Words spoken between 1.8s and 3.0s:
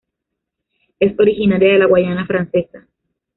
Guayana Francesa.